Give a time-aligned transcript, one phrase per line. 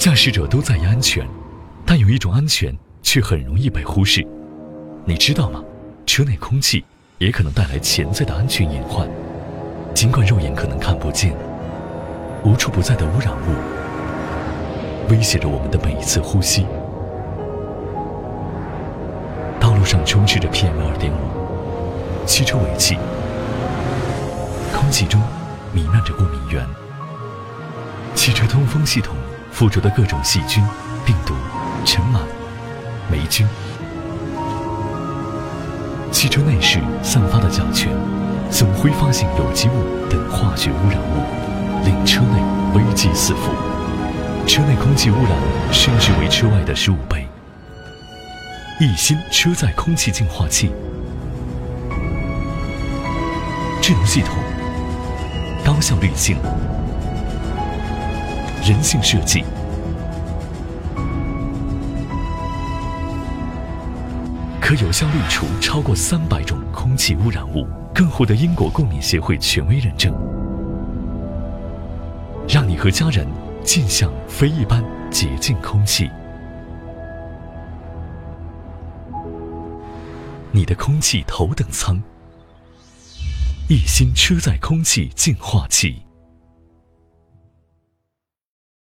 [0.00, 1.28] 驾驶者都在意安全，
[1.84, 4.26] 但有一种安全却很容易被忽视。
[5.04, 5.62] 你知道吗？
[6.06, 6.82] 车内空气
[7.18, 9.06] 也可能带来潜在的安全隐患。
[9.94, 11.36] 尽管肉眼可能看不见，
[12.42, 16.64] 无处不在的污染物威胁着我们的每一次呼吸。
[19.60, 21.12] 道路上充斥着 PM2.5，
[22.24, 22.96] 汽车尾气，
[24.72, 25.20] 空气中
[25.74, 26.66] 弥漫着过敏源，
[28.14, 29.14] 汽车通风系统
[29.52, 30.62] 附着的各种细菌、
[31.04, 31.34] 病毒、
[31.84, 32.20] 尘螨、
[33.10, 33.46] 霉菌，
[36.10, 37.88] 汽车内饰散发的甲醛、
[38.50, 42.40] 总挥发性有机物等化学污染物，令车内
[42.74, 43.52] 危机四伏，
[44.46, 45.32] 车内空气污染
[45.72, 47.26] 甚至为车外的十五倍。
[48.80, 50.72] 一心车载空气净化器，
[53.82, 54.34] 智能系统，
[55.62, 56.38] 高效滤芯，
[58.62, 59.42] 人性设计，
[64.60, 70.14] 可有效滤除超过三百种空气污染物，更获得英国过敏协会权威认证，
[72.46, 73.26] 让你和家人
[73.64, 76.10] 尽享非一般洁净空气。
[80.52, 82.00] 你的空气头等舱，
[83.68, 86.02] 一心车载空气净化器。